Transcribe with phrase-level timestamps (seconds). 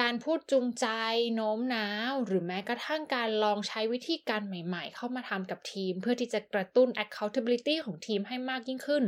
[0.00, 0.86] การพูดจูงใจ
[1.34, 9.04] โน้มน้าว หรือแม้กระทั่งการลองใช้วิธีการใหม่ๆ เข้ามาทำกับทีม เพื่อที่จะกระตุ้น accountability ของทีมให้มากยิ่งขึ้น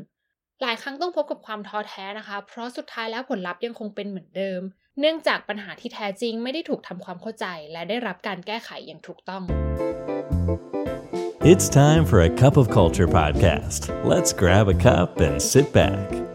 [0.62, 4.60] หลายครั้งต้องพบกับความท้อแท้นะคะ เพราะสุดท้ายแล้วผลลัพธ์ยังคงเป็นเหมือนเดิม
[5.00, 9.42] เนื่องจากปัญหาที่แท้จริงไม่ได้ถูกทำความเข้าใจ และได้รับการแก้ไขอย่างถูกต้อง
[11.52, 13.80] It's time for a cup of culture podcast.
[14.12, 16.31] Let's grab a cup and sit back.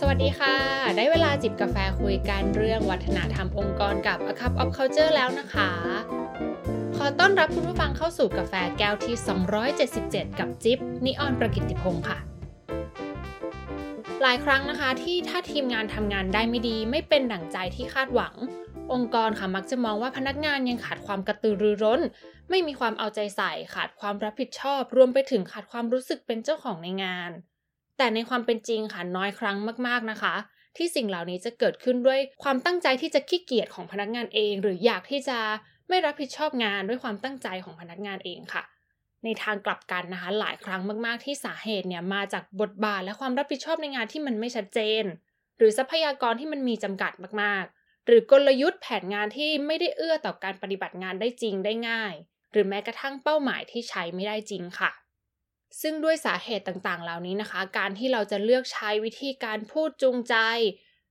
[0.00, 0.56] สวัสดีค่ะ
[0.96, 5.70] ได้เวลาจิบกาแฟคุยกันเรื่องวัฒนธรรมองค์กรกับ A Cup of Culture แล้วนะคะ
[6.96, 9.14] ขอต้อนรับคุณผู้ฟังเข้าสู่กาแฟแก้วที่
[9.76, 12.18] 277 กับจิ๊บนิออนประกิตติพงค์ค่ะ
[14.22, 18.34] หลายครั้งนะคะที่ถ้าทีมงานทำงานได้ไม่ดีไม่เป็นดั่งใจที่คาดหวัง
[18.92, 22.00] องค์กรค่ะมักจะมองว่าพนักงานยังขาดความกระตือรือร้น
[22.50, 27.32] ไม่มีความเอาใจใส่ขาดความรับผิดชอบ รวมไปถึงขาดความรู้สึกเป็นเจ้าของในงาน
[27.96, 30.34] แต่ในความเป็นจริงค่ะน้อยครั้งมากๆนะคะ
[30.76, 35.38] ที่สิ่งเหล่านี้จะเกิดขึ้นด้วยความตั้งใจที่จะขี้เกียจของพนักงานเอง หรืออยากที่จะ
[35.88, 38.62] ไม่รับผิดชอบงานด้วยความตั้งใจของพนักงานเองค่ะ
[39.24, 45.04] ในทางกลับกันนะคะ หลายครั้งมากๆ ที่สาเหตุเนี่ยมาจากบทบาทและความรับผิดชอบในงานที่มันไม่ชัดเจน
[45.58, 52.14] หรือทรัพยากรที่มันมีจำกัดมากๆ หรือกลยุทธ์แผนงานที่ไม่ได้เอื้อต่อการปฏิบัติงานได้จริงได้ง่าย
[52.52, 54.90] หรือแม้กระทั่งเป้าหมายที่ใช้ไม่ได้จริงค่ะ
[55.80, 60.36] ซึ่งด้วยสาเหตุต่างๆ เหล่านี้นะคะ การที่เราจะเลือกใช้วิธีการพูดจูงใจ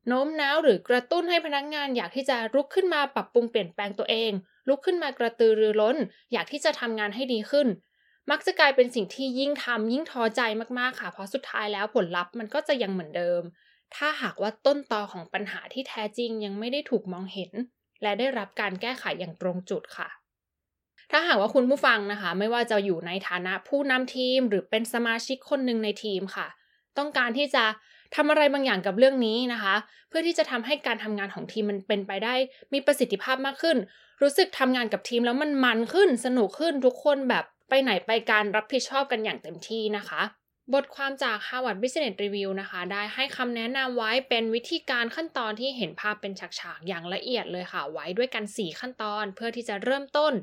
[0.08, 4.32] โน้มน้าวหรือกระตุ้นให้พนักงานอยากที่จะลุกขึ้นมาปรับปรุงเปลี่ยนแปลงตัวเอง
[4.68, 5.98] ลุกขึ้นมากระตือรือร้น
[6.32, 7.68] อยากที่จะทำงานให้ดีขึ้น
[8.32, 10.42] มักจะกลายเป็นสิ่งที่ยิ่งทำยิ่งท้อใจ
[10.80, 13.42] มากๆค่ะ เพราะสุดท้ายแล้วผลลัพธ์มันก็จะยังเหมือนเดิม
[13.96, 17.52] ถ้าหากว่าต้นตอของปัญหาที่แท้จริงยังไม่ได้ถูกมองเห็น
[18.02, 20.10] และได้รับการแก้ไขอย่างตรงจุดค่ะ
[21.16, 26.48] ถ้าหากว่าคุณผู้ฟังนะคะ ไม่ว่าจะอยู่ในฐานะผู้นำทีม หรือเป็นสมาชิกคนหนึ่งในทีมค่ะ
[26.98, 27.64] ต้องการที่จะ
[28.16, 29.76] ทำอะไรบางอย่างกับเรื่องนี้นะคะ
[30.10, 32.36] เพื่อที่จะทำให้การทำงานของทีมมันเป็นไปได้
[32.74, 33.78] มีประสิทธิภาพมากขึ้น
[34.22, 40.22] รู้สึกทำงานกับทีมแล้วมันมันขึ้น สนุกขึ้นทุกคนแบบไปไหนไปการรับผิดชอบกันอย่างเต็มที่นะคะ
[40.74, 50.34] บทความจาก Harvard Business Review นะคะ ได้ให้คำแนะนำไว้เป็นวิธีการขั้นตอนที่เห็นภาพเป็นฉากๆ อย่างละเอียดเลยค่ะ ไว้ด้วยกัน 4 ขั้นตอน เพื่อที่จะเริ่มต้น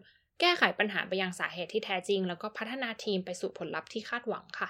[0.40, 4.68] แก้ไขปัญหาไปยังสาเหตุที่แท้จริง แล้วก็พัฒนาทีมไปสู่ผลลัพธ์ที่คาดหวังค่ะ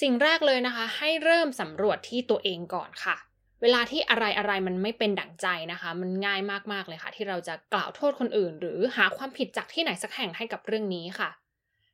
[0.00, 3.16] สิ่งแรกเลยนะคะ ให้เริ่มสำรวจที่ตัวเองก่อนค่ะ
[3.62, 6.40] เวลาที่อะไรอะไรมันไม่เป็นดั่งใจนะคะ มันง่าย
[6.72, 11.30] มากๆเลยค่ะ ที่เราจะกล่าวโทษคนอื่น หรือหาความผิดจากที่ไหนสักแห่งให้กับเรื่องนี้ค่ะ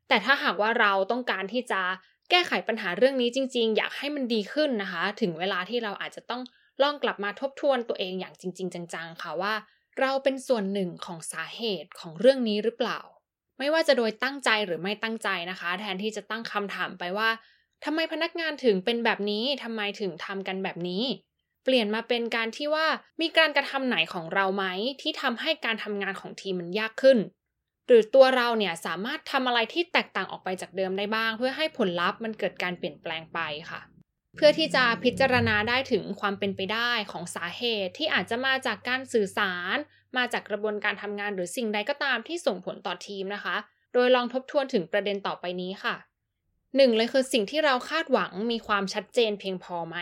[0.08, 1.80] แต่ถ้าหากว่าเราต้องการที่จะ
[2.30, 6.42] แก้ไขปัญหาเรื่องนี้จริง ๆ อยากให้มันดีขึ้นนะคะ ถึงเวลาที่เราอาจจะต้อง
[6.82, 9.52] ลองกลับมาทบทวนตัวเองอย่างจริง ๆ จังๆ ค่ะว่า
[10.00, 13.00] เราเป็นส่วนหนึ่งของสาเหตุของเรื่องนี้หรือเปล่า
[13.58, 17.30] ไม่ว่าจะโดยตั้งใจหรือไม่ตั้งใจนะคะ แทนที่จะตั้งคำถามไปว่า
[17.84, 21.04] ทำไมพนักงานถึงเป็นแบบนี้ทำไมถึงทำกันแบบนี้
[21.64, 22.86] เปลี่ยนมาเป็นการที่ว่า
[23.20, 24.64] มีการกระทำไหนของเราไหม
[25.02, 27.18] ที่ทำให้การทำงานของทีมมันยากขึ้น
[27.86, 33.38] หรือตัวเราเนี่ยสามารถทำอะไรที่แตกต่างออกไปจากเดิมได้บ้าง เพื่อให้ผลลัพธ์มันเกิดการเปลี่ยนแปลงไป
[33.70, 33.80] ค่ะ
[34.40, 39.76] เพื่อที่จะพิจารณาได้ถึงความเป็นไปได้ของสาเหตุที่อาจจะมาจากการสื่อสาร
[40.16, 43.56] มาจากกระบวนการทำงานหรือสิ่งใดก็ตามที่ส่งผลต่อทีมนะคะ
[43.94, 45.94] โดยลองทบทวนถึงประเด็นต่อไปนี้ค่ะ
[46.76, 49.96] หนึ่งเลยคือสิ่งที่เราคาดหวังมีความชัดเจนเพียงพอไหม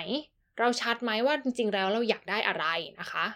[0.58, 2.66] เราชัดไหมว่าจริงๆ แล้วเราอยากได้อะไร
[3.00, 3.26] นะคะ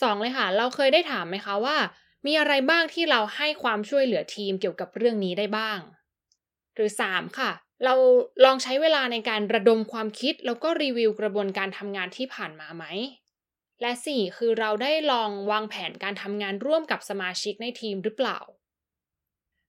[0.00, 1.76] สองเลยค่ะ เราเคยได้ถามไหมคะว่า
[2.26, 5.78] มีอะไรบ้างที่เราให้ความช่วยเหลือทีมเกี่ยวกับเรื่องนี้ได้บ้าง
[6.74, 7.50] หรือสามค่ะ
[7.84, 7.94] เรา
[8.44, 12.84] ลองใช้เวลาในการระดมความคิดแล้วก็รีวิวกระบวนการทำงานที่ผ่านมาไหม
[13.80, 18.38] และสี่คือเราได้ลองวางแผนการทำงานร่วมกับสมาชิกในทีมหรือเปล่า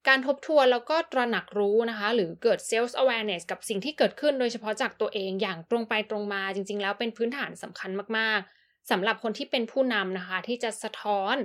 [0.07, 11.35] การทบทวนแล้วก็ตระหนักรู้นะคะ หรือเกิด self awareness กับสิ่งที่เกิดขึ้นโดยเฉพาะจากตัวเองอย่างตรงไปตรงมาจริง ๆ แล้วเป็นพื้นฐานสำคัญมากๆสำหรับคนที่เป็นผู้นำนะคะที่จะสะท้อน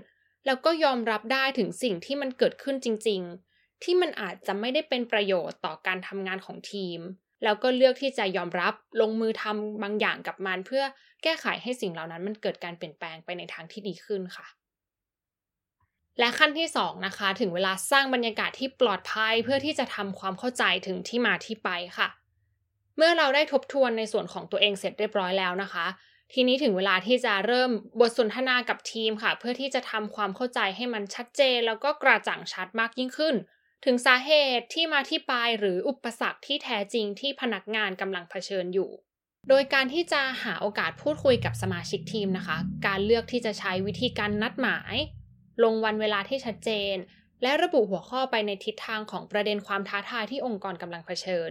[0.47, 3.46] แล้วก็ยอมรับได้ถึงสิ่งที่มันเกิดขึ้นจริง ๆ
[3.83, 7.01] ที่มันอาจจะไม่ได้เป็นประโยชน์ต่อการทำงานของทีม
[7.45, 10.85] แล้วก็เลือกที่จะยอมรับลงมือทำบางอย่างกับมัน เพื่อ
[11.23, 14.47] แก้ไขให้สิ่งเหล่านั้นมันเกิดการเปลี่ยนแปลงไปในทางที่ดีขึ้นค่ะ
[16.19, 22.09] และขั้นที่2นะคะถึงเวลาสร้างบรรยากาศที่ปลอดภัยเพื่อที่จะทำความเข้าใจถึงที่มาที่ไปค่ะ
[22.97, 25.87] เมื่อเราได้ทบทวนในส่วนของตัวเองเสร็จเรียบร้อยแล้วนะคะ
[26.33, 33.35] ทีนี้ถึงเวลาที่จะเริ่มบทสนทนากับทีมค่ะ เพื่อที่จะทำความเข้าใจให้มันชัดเจน แล้วก็กระจ่างชัดมากยิ่งขึ้น
[33.85, 38.91] ถึงสาเหตุที่มาที่ไปหรืออุปสรรคที่แท้จริงที่พนักงานกำลังเผชิญอยู่
[39.49, 42.57] โดยการที่จะหาโอกาสพูดคุยกับสมาชิกทีมนะคะ
[42.87, 44.95] การเลือกที่จะใช้วิธีการนัดหมาย
[45.65, 46.97] ลงวันเวลาที่ชัดเจน
[47.43, 51.51] และระบุหัวข้อไปในทิศทางของประเด็นความท้าทายที่องค์กรกำลังเผชิญ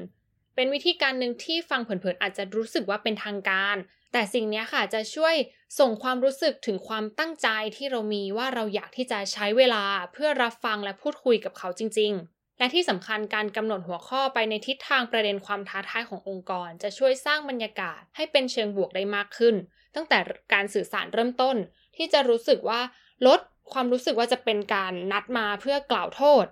[0.55, 3.75] เป็นวิธีการหนึ่งที่ฟังเผินๆอาจจะรู้สึกว่าเป็นทางการ
[4.17, 5.35] แต่สิ่งนี้ค่ะจะช่วย
[5.79, 9.83] ส่งความรู้สึกถึงความตั้งใจที่เรามีว่าเราอยากที่จะใช้เวลา
[10.13, 19.55] เพื่อรับฟังและพูดคุยกับเขาจริง ๆ และที่สำคัญการกำหนดหัวข้อไปในทิศทางประเด็นความท้าทายขององค์กร จะช่วยสร้างบรรยากาศให้เป็นเชิงบวกได้มากขึ้น
[19.95, 20.17] ตั้งแต่
[20.53, 21.55] การสื่อสารเริ่มต้น
[21.95, 22.81] ที่จะรู้สึกว่า
[23.27, 23.39] ลด
[23.71, 26.45] ความรู้สึกว่าจะเป็นการนัดมาเพื่อกล่าวโทษ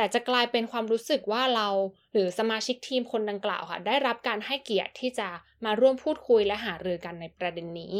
[0.00, 1.68] แต่จะกลายเป็นความรู้สึกว่าเรา
[2.12, 5.28] หรือสมาชิกทีมคนดังกล่าวค่ะ ได้รับการให้เกียรติที่จะ
[5.64, 7.94] มาร่วมพูดคุยและหารือกันในประเด็นนี้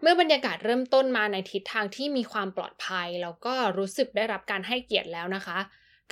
[0.00, 5.58] เมื่อบรรยากาศเริ่มต้นมาในทิศทางที่มีความปลอดภัย แล้วก็รู้สึกได้รับการให้เกียรติแล้วนะคะ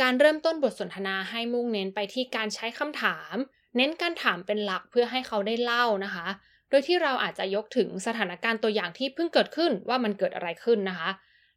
[0.00, 3.34] การเริ่มต้นบทสนทนาให้มุ่งเน้นไปที่การใช้คำถาม
[3.76, 6.26] เน้นการถามเป็นหลักเพื่อให้เขาได้เล่านะคะ
[6.70, 11.10] โดยที่เราอาจจะยกถึงสถานการณ์ตัวอย่างที่เพิ่งเกิดขึ้นว่ามันเกิดอะไรขึ้นนะคะ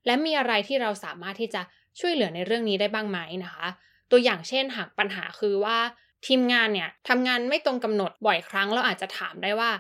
[0.06, 1.62] และมีอะไรที่เราสามารถที่จะ
[2.00, 3.68] ช่วยเหลือในเรื่องนี้ได้บ้างไหมนะคะ
[4.12, 5.77] ตัวอย่างเช่นหากปัญหาคือว่า
[6.27, 9.71] ทีมงานเนี่ยทำงานไม่ตรงกำหนดบ่อยครั้งเราอาจจะถามได้ว่า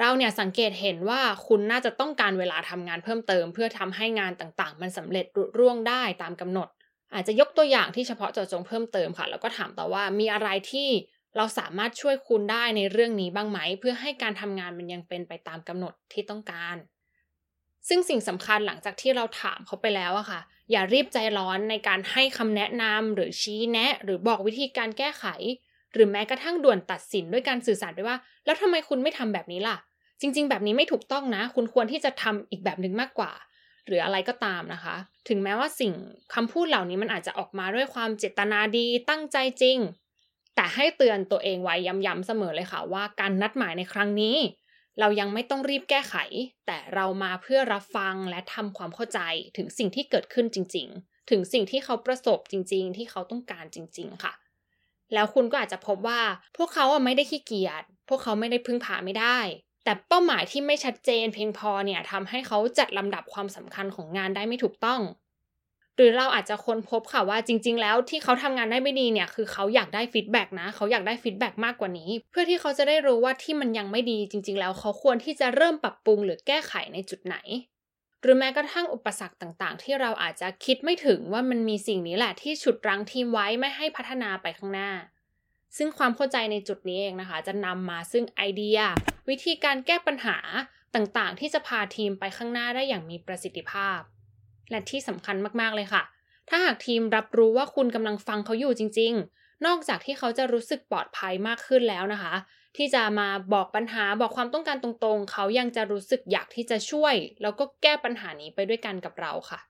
[0.00, 6.68] เราเนี่ยสังเกตเห็นว่าคุณน่าจะต้องการเวลาทำงานเพิ่มเติม เพื่อทำให้งานต่างๆ มันสำเร็จรุร่วงได้ตามกำหนด
[7.14, 10.88] อาจจะยกตัวอย่างที่เฉพาะเจาะจงเพิ่มเติมค่ะ แล้วก็ถามต่อว่ามีอะไรที่
[11.36, 16.76] เราสามารถช่วยคุณได้ในเรื่องนี้บ้างไหม เพื่อให้การทำงานมันยังเป็นไปตามกำหนดที่ต้องการ
[17.88, 25.24] ซึ่งสิ่งสำคัญหลังจากที่เราถามเขาไปแล้วอะค่ะ อย่ารีบใจร้อนในการให้คำแนะนำหรือชี้แนะ หรือบอกวิธีการแก้ไข
[25.92, 29.76] หรือแม้กระทั่งด่วนตัดสินด้วยการสื่อสารไปว่า แล้วทำไมคุณไม่ทำแบบนี้ล่ะ
[30.20, 33.32] จริง ๆ แบบนี้ไม่ถูกต้องนะ คุณควรที่จะทำอีกแบบหนึ่งมากกว่า
[33.86, 34.96] หรืออะไรก็ตามนะคะ
[35.28, 35.92] ถึงแม้ว่าสิ่ง
[36.34, 39.78] คำพูดเหล่านี้มันอาจจะออกมาด้วยความเจตนาดีตั้งใจจริง
[40.56, 44.36] แต่ให้เตือนตัวเองไว้ย้ำๆเสมอเลยค่ะว่าการนัดหมายในครั้งนี้
[45.00, 46.14] เรายังไม่ต้องรีบแก้ไข
[46.66, 49.20] แต่เรามาเพื่อรับฟังและทำความเข้าใจ
[49.56, 54.32] ถึงสิ่งที่เกิดขึ้นจริง ๆ ถึงสิ่งที่เขาประสบจริง ๆ ที่เขาต้องการจริง ๆ ค่ะ
[55.14, 56.20] แล้วคุณก็อาจจะพบว่า
[56.56, 59.38] พวกเขาไม่ได้ขี้เกียจ พวกเขาไม่ได้พึ่งพาไม่ได้
[59.84, 65.00] แต่เป้าหมายที่ไม่ชัดเจนเพียงพอเนี่ยทำให้เขาจัดลำดับความสำคัญของงานได้ไม่ถูกต้อง
[65.96, 77.36] หรือเราอาจจะค้นพบค่ะว่าจริง ๆ แล้วที่เขาทำงานได้ไม่ดีเนี่ยคือเขาอยากได้ feedback นะ เขาอยากได้ feedback มากกว่านี้ เพื่อที่เขาจะได้รู้ว่าที่มันยังไม่ดีจริง ๆ แล้วเขาควรที่จะเริ่มปรับปรุงหรือแก้ไขในจุดไหน
[78.22, 84.90] หรือแม้กระทั่งอุปสรรคต่างๆ ที่เราอาจจะคิดไม่ถึงว่ามันมีสิ่งนี้แหละที่ฉุดรั้งทีมไว้ไม่ให้พัฒนาไปข้างหน้า
[85.76, 88.78] ซึ่งความเข้าใจในจุดนี้เองนะคะ จะนำมาซึ่งไอเดีย
[89.28, 90.38] วิธีการแก้ปัญหา
[90.94, 94.00] ต่างๆ ที่จะพาทีมไปข้างหน้าได้อย่างมีประสิทธิภาพ
[94.70, 96.02] และที่สำคัญมากๆเลยค่ะ
[96.48, 102.34] ถ้าหากทีมรับรู้ว่าคุณกำลังฟังเขาอยู่จริง ๆ นอกจากที่เขาจะรู้สึกปลอดภัยมากขึ้นแล้วนะคะ
[102.76, 109.60] ที่จะมาบอกปัญหาบอกความต้องการตรงๆ เขายังจะรู้สึกอยากที่จะช่วย แล้วก็แก้ปัญหานี้ไปด้วยกันกับเราค่ะ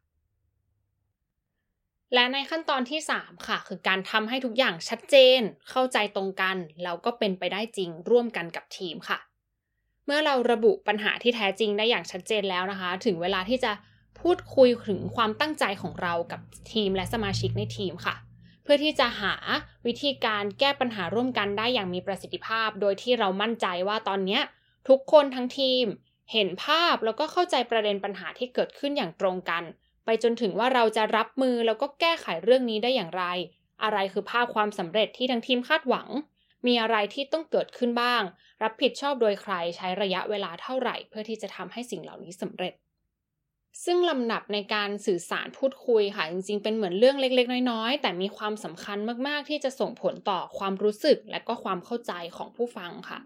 [2.15, 9.19] และในขั้นตอนที่ 3 ค่ะ คือการทำให้ทุกอย่างชัดเจน เข้าใจตรงกันแล้วก็เป็นไปได้จริงร่วมกันกับทีมค่ะ
[10.07, 13.73] เมื่อเราระบุปัญหาที่แท้จริงได้อย่างชัดเจนแล้วนะคะ ถึงเวลาที่จะ
[14.21, 16.41] พูดคุยถึงความตั้งใจของเรากับ
[16.73, 18.15] ทีมและสมาชิกในทีมค่ะ
[18.63, 19.35] เพื่อที่จะหา
[19.87, 24.41] วิธีการแก้ปัญหาร่วมกันได้อย่างมีประสิทธิภาพ โดยที่เรามั่นใจว่าตอนนี้
[24.89, 25.85] ทุกคนทั้งทีม
[26.33, 29.63] เห็นภาพแล้วก็เข้าใจประเด็นปัญหาที่เกิดขึ้นอย่างตรงกัน
[30.05, 33.25] ไปจนถึงว่าเราจะรับมือแล้วก็แก้ไขเรื่องนี้ได้อย่างไร
[33.83, 36.09] อะไรคือภาพความสำเร็จที่ทั้งทีมคาดหวัง
[36.67, 38.23] มีอะไรที่ต้องเกิดขึ้นบ้าง
[38.63, 42.75] รับผิดชอบโดยใครใช้ระยะเวลาเท่าไหร่ เพื่อที่จะทำให้สิ่งเหล่านี้สำเร็จ
[43.85, 53.19] ซึ่งลำดับในการสื่อสารพูดคุยค่ะ จริงๆ เป็นเหมือนเรื่องเล็ก ๆ น้อยๆ แต่มีความสำคัญมากๆ ที่จะส่งผลต่อความรู้สึกและก็ความเข้าใจของผู้ฟังค่ะ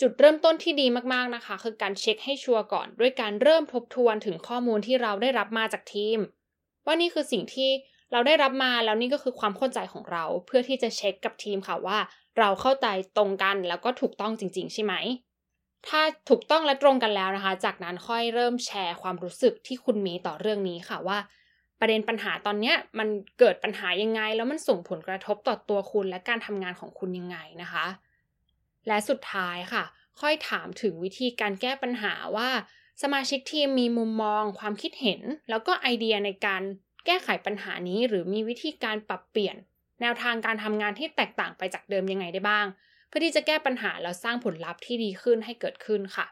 [0.00, 6.18] จุดเริ่มต้นที่ดีมากๆนะคะ คือการเช็คให้ชัวร์ก่อน ด้วยการเริ่มทบทวนถึงข้อมูลที่เราได้รับมาจากทีม
[6.86, 7.70] ว่านี่คือสิ่งที่
[8.12, 11.98] เราได้รับมาแล้วนี่ก็คือความเข้าใจของเรา เพื่อที่จะเช็คกับทีมค่ะว่า
[12.38, 12.86] เราเข้าใจ
[13.16, 14.94] ตรงกันแล้วก็ถูกต้องจริง ๆ ใช่ไหม
[15.88, 21.18] ถ้าถูกต้องและตรงกันแล้วนะคะ จากนั้นค่อยเริ่มแชร์ความรู้สึกที่คุณมีต่อเรื่องนี้ค่ะว่า
[21.80, 23.08] ประเด็นปัญหาตอนนี้มัน
[23.38, 27.86] เกิดปัญหายังไง แล้วมันส่งผลกระทบต่อตัวคุณและการทำงานของคุณยังไงนะคะ
[28.88, 29.84] และสุดท้ายค่ะ
[30.20, 32.50] ค่อยถามถึงวิธีการแก้ปัญหาว่า
[33.02, 35.20] สมาชิกทีมมีมุมมอง ความคิดเห็น
[35.50, 36.62] แล้วก็ไอเดียในการ
[37.06, 39.56] แก้ไขปัญหานี้ หรือมีวิธีการปรับเปลี่ยน
[40.00, 42.66] แนวทางการทำงานที่แตกต่างไปจากเดิมยังไงได้บ้าง
[43.10, 46.26] เพื่อที่จะแก้ปัญหาแล้วสร้างผลลัพธ์ที่ดีขึ้นให้เกิดขึ้นค่ะ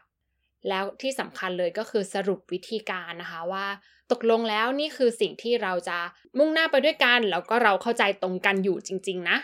[0.69, 3.65] แล้วที่สำคัญเลยก็คือสรุปวิธีการนะคะว่า
[4.11, 5.97] ตกลงแล้วนี่คือสิ่งที่เราจะ
[6.37, 9.37] มุ่งหน้าไปด้วยกัน แล้วก็เราเข้าใจตรงกันอยู่จริง ๆ นะ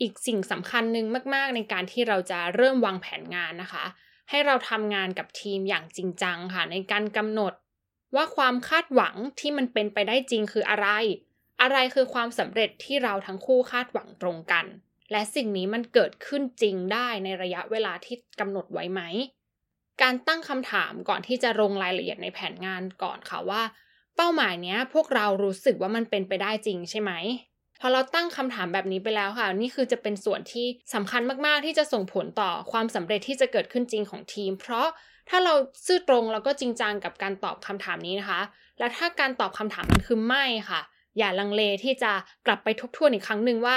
[0.00, 3.84] อีกสิ่งสำคัญหนึ่งมาก ๆ ในการที่เราจะเริ่มวางแผนงานนะคะ
[4.30, 7.52] ให้เราทำงานกับทีมอย่างจริงจังค่ะ ในการกำหนด
[8.14, 10.88] ว่าความคาดหวังที่มันเป็นไปได้จริงคืออะไร
[11.62, 14.64] อะไรคือความสำเร็จที่เราทั้งคู่คาดหวังตรงกัน
[15.14, 19.00] และสิ่งนี้มันเกิดขึ้นจริงได้ในระยะเวลาที่กำหนดไว้ไหม
[20.02, 23.62] การตั้งคำถามก่อนที่จะลงรายละเอียดในแผนงานก่อนค่ะว่า
[24.16, 27.12] เป้าหมายเนี้ยพวกเรารู้สึกว่ามันเป็นไปได้จริงใช่ไหม
[27.80, 34.86] พอเราตั้งคำถามแบบนี้ไปแล้วค่ะ นี่คือจะเป็นส่วนที่สำคัญมากๆ ที่จะส่งผลต่อความสำเร็จที่จะเกิดขึ้นจริงของทีม เพราะ
[35.28, 35.54] ถ้าเรา
[35.86, 38.40] ซื่อตรงแล้วก็จริงจังกับการตอบคำถามนี้นะคะ
[38.78, 40.80] และถ้าการตอบคำถามมันคือไม่ค่ะ
[41.18, 42.12] อย่าลังเลที่จะ
[42.46, 43.76] กลับไปทบทวนอีกครั้งหนึ่งว่า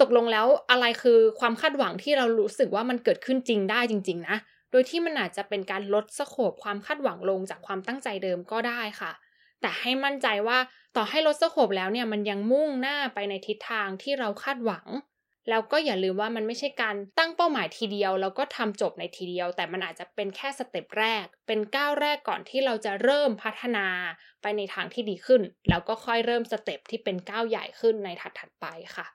[0.00, 4.36] ตกลงแล้วอะไรคือความคาดหวังที่เรารู้สึกว่ามันเกิดขึ้นจริงได้จริง ๆ นะ
[4.70, 9.12] โดยที่มันอาจจะเป็นการลดสโคปความคาดหวังลงจากความตั้งใจเดิมก็ได้ค่ะ
[9.60, 10.58] แต่ให้มั่นใจว่า
[10.96, 14.86] ต่อให้ลด scope แล้วเนี่ยมันยังมุ่งหน้าไปในทิศทางที่เราคาดหวัง
[15.50, 23.86] แล้วก็อย่าลืมว่ามันไม่ใช่การตั้งเป้าหมายทีเดียวแล้วก็ทำจบในทีเดียว แต่มันอาจจะเป็นแค่ step แรก เป็นก้าวแรกก่อนที่เราจะเริ่มพัฒนา
[24.42, 29.06] ไปในทางที่ดีขึ้น แล้วก็ค่อยเริ่ม step ที่เป็นก้าวใหญ่ขึ้นในถัดๆไปค่ะ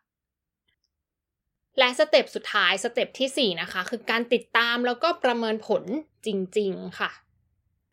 [1.80, 5.84] และ step สุดท้าย step ที่ 4 นะคะ คือการติดตามแล้วก็ประเมินผล
[6.26, 7.12] จริง ๆ ค่ะ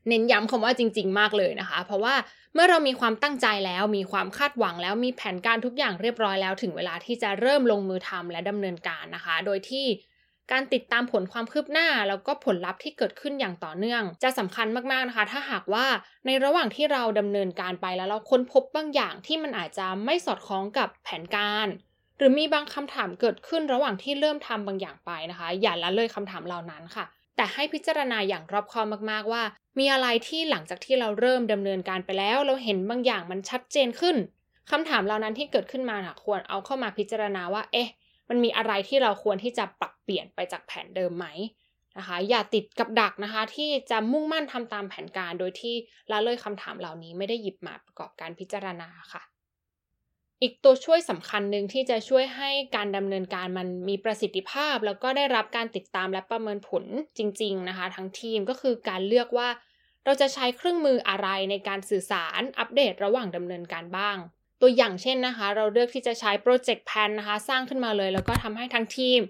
[0.09, 2.15] เน้นย้ำคำว่าจริง ๆ มากเลยนะคะ เพราะว่า
[2.55, 9.87] เมื่อเรามีความตั้งใจแล้ว มีความคาดหวังแล้วมีแผนการทุกอย่างเรียบร้อยแล้ว ถึงเวลาที่จะเริ่มลงมือทำและดำเนินการนะคะ โดยที่
[10.53, 15.87] การติดตามผลความคืบหน้า แล้วก็ผลลัพธ์ที่เกิดขึ้นอย่างต่อเนื่อง จะสำคัญมากๆนะคะ ถ้าหากว่า
[16.27, 21.69] ในระหว่างที่เราดำเนินการไปแล้วเราค้นพบบางอย่างที่มันอาจจะไม่สอดคล้องกับแผนการ
[22.19, 27.05] หรือมีบางคำถามเกิดขึ้นระหว่างที่เริ่มทำบางอย่างไปนะคะ อย่าละเลยคำถามเหล่านั้นค่ะ
[27.37, 29.43] แต่ให้พิจารณาอย่างรอบคอบมากๆว่า
[29.79, 34.17] มีอะไรที่หลังจากที่เราเริ่มดำเนินการไปแล้ว เราเห็นบางอย่างมันชัดเจนขึ้น
[34.71, 37.89] คำถามเหล่านั้นที่เกิดขึ้นมาค่ะควรเอาเข้ามาพิจารณาว่า เอ๊ะ
[38.29, 41.27] มันมีอะไรที่เราควรที่จะปรับเปลี่ยนไปจากแผนเดิมไหม
[41.99, 45.75] นะคะ อย่าติดกับดักนะคะ ที่จะมุ่งมั่นทำตามแผนการ โดยที่
[46.11, 49.23] ละเลยคำถามเหล่านี้ไม่ได้หยิบมาประกอบการพิจารณาค่ะ
[50.45, 56.85] อีกตัวช่วยสำคัญหนึ่งที่จะช่วยให้การดำเนินการมันมีประสิทธิภาพ แล้วก็ได้รับการติดตามและประเมินผล
[57.19, 59.49] จริง ๆ นะคะ ทั้งทีมก็คือการเลือกว่า
[60.05, 64.17] เราจะใช้เครื่องมืออะไรในการสื่อสารอัปเดตระหว่างดำเนินการบ้าง
[64.61, 69.21] ตัวอย่างเช่นนะคะ เราเลือกที่จะใช้โปรเจกต์แพนนะคะ สร้างขึ้นมาเลย แล้วก็ทำให้ทั้งทีม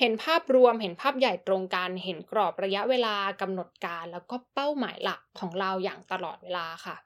[0.00, 6.96] เห็นภาพรวมเห็นภาพใหญ่ตรงกัน เห็นกรอบระยะเวลากำหนดการ แล้วก็เป้าหมายหลักของเราอย่างตลอดเวลาค่ะ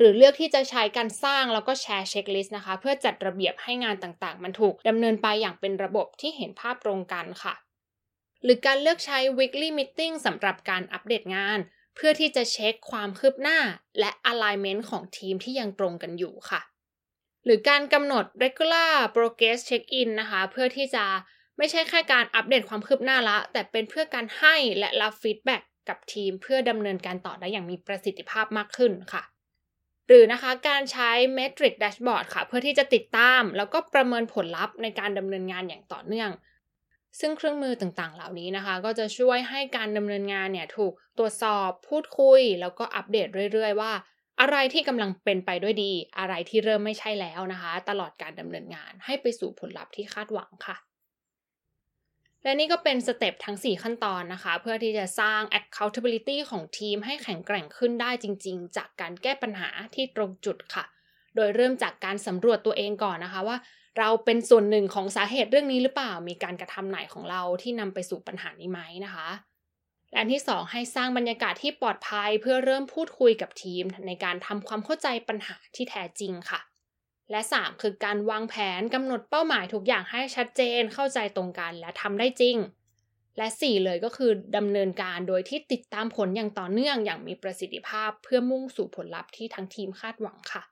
[0.00, 7.54] หรือเลือกที่จะใช้การสร้างแล้วก็แชร์เช็คลิสต์นะคะ เพื่อจัดระเบียบให้งานต่างๆ มันถูกดำเนินไปอย่างเป็นระบบที่เห็นภาพตรงกันค่ะ
[8.44, 11.58] หรือการเลือกใช้ weekly meeting สำหรับการอัปเดตงาน
[11.96, 13.58] เพื่อที่จะเช็คความคืบหน้า
[14.00, 16.60] และ alignment ของทีมที่ยังตรงกันอยู่ค่ะ
[17.44, 21.04] หรือการกำหนด regular progress check in นะคะ เพื่อที่จะ
[21.58, 29.22] ไม่ใช่แค่การอัปเดตความคืบหน้าละ แต่เป็นเพื่อการให้และรับฟีดแบ็กกับทีมเพื่อดำเนินการต่อได้อย่างมีประสิทธิภาพมากขึ้นค่ะ
[30.12, 36.30] หรือนะคะการใช้ Metric Dashboard ค่ะ เพื่อที่จะติดตาม แล้วก็ประเมินผลลัพธ์ในการดำเนินงานอย่างต่อเนื่อง
[37.20, 43.92] ซึ่งเครื่องมือต่างๆ เหล่านี้นะคะ ก็จะช่วยให้การดำเนินงานเนี่ยถูกตรวจสอบพูดคุย แล้วก็อัปเดตเรื่อยๆ ว่า
[44.40, 50.76] อะไรที่กำลังเป็นไปด้วยดี อะไรที่เริ่มไม่ใช่แล้วนะคะ ตลอดการดำเนินงานให้ไปสู่ผลลัพธ์ที่คาดหวังค่ะ
[52.44, 60.84] และนี่ก็เป็นสเต็ปทั้ง 4 ขั้นตอนนะคะ เพื่อที่จะสร้าง accountability ของทีมให้แข็งแกร่งขึ้นได้จริง ๆ จากการแก้ปัญหาที่ตรงจุดค่ะ
[61.36, 63.56] โดยเริ่มจากการสำรวจตัวเองก่อนนะคะว่า
[63.98, 69.28] เราเป็นส่วนหนึ่งของสาเหตุเรื่องนี้หรือเปล่า มีการกระทำไหนของเราที่นำไปสู่ปัญหานี้ไหมนะคะ
[70.10, 76.60] และอันที่ 2 ให้สร้างบรรยากาศที่ปลอดภัย เพื่อเริ่มพูดคุยกับทีมในการทำความเข้าใจปัญหาที่แท้จริงค่ะ
[77.30, 82.56] และ 3 คือการวางแผนกำหนดเป้าหมายทุกอย่างให้ชัดเจนเข้าใจตรงกันและทำได้จริง
[83.38, 90.62] และ 4 เลยก็คือดำเนินการโดยที่ติดตามผลอย่างต่อเนื่องอย่างมีประสิทธิภาพเพื่อมุ่งสู่ผลลัพธ์ที่ทั้งทีมคาดหวังค่ะ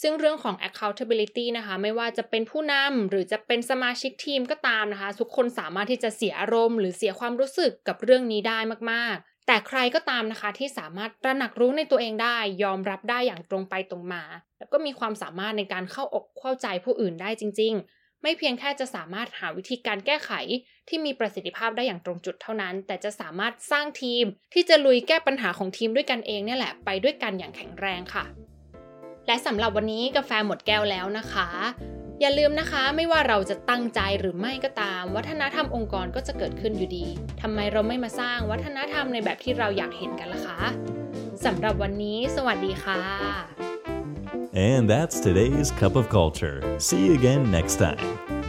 [0.00, 8.58] ซึ่งเรื่องของ accountability นะคะ ไม่ว่าจะเป็นผู้นำหรือจะเป็นสมาชิกทีมก็ตามนะคะ ทุกคนสามารถที่จะเสียอารมณ์ หรือเสียความรู้สึกกับเรื่องนี้ได้
[8.92, 14.22] มากๆ แต่ใครก็ตามนะคะที่สามารถตระหนักรู้ในตัวเองได้ ยอมรับได้อย่างตรงไปตรงมา
[14.58, 20.30] แล้วก็มีความสามารถในการเข้าอกเข้าใจผู้อื่นได้จริง ๆ ไม่เพียงแค่จะสามารถหาวิธีการแก้ไข
[20.88, 28.24] ที่มีประสิทธิภาพได้อย่างตรงจุดเท่านั้น แต่จะสามารถสร้างทีมที่จะลุยแก้ปัญหาของทีมด้วยกันเองเนี่ยแหละไปด้วยกันอย่างแข็งแรงค่ะ
[29.26, 31.48] และสำหรับวันนี้กาแฟหมดแก้วแล้วนะคะ
[32.20, 37.06] อย่าลืมนะคะ ไม่ว่าเราจะตั้งใจหรือไม่ก็ตาม วัฒนธรรมองค์กรก็จะเกิดขึ้นอยู่ดี
[37.42, 40.60] ทำไมเราไม่มาสร้างวัฒนธรรมในแบบที่เราอยากเห็นกันล่ะคะ
[41.44, 43.00] สำหรับวันนี้ สวัสดีค่ะ
[44.52, 46.58] And that's today's Cup of Culture.
[46.78, 48.39] See you again next time.